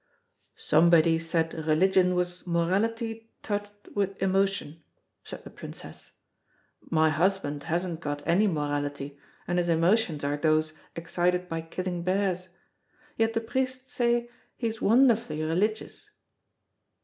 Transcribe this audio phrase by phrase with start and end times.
[0.55, 4.81] "Somebody said religion was morality touched with emotion,"
[5.23, 6.13] said the Princess.
[6.89, 12.47] "My husband hasn't got any morality, and his emotions are those excited by killing bears.
[13.15, 16.09] Yet the priests say he's wonderfully religious."